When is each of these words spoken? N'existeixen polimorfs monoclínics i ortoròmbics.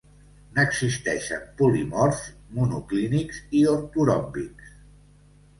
N'existeixen 0.59 1.43
polimorfs 1.59 2.23
monoclínics 2.61 3.43
i 3.61 3.65
ortoròmbics. 3.75 4.77